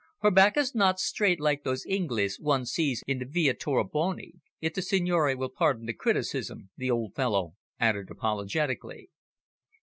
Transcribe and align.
Her 0.21 0.31
back 0.31 0.57
is 0.57 0.73
not 0.73 0.99
straight 0.99 1.39
like 1.39 1.63
those 1.63 1.85
Inglese 1.85 2.39
one 2.39 2.65
sees 2.65 3.03
in 3.05 3.19
the 3.19 3.25
Via 3.25 3.53
Tornabuoni 3.53 4.31
if 4.59 4.73
the 4.73 4.81
signore 4.81 5.35
will 5.35 5.49
pardon 5.49 5.85
the 5.85 5.93
criticism," 5.93 6.71
the 6.75 6.89
old 6.89 7.13
fellow 7.13 7.53
added 7.79 8.09
apologetically. 8.09 9.11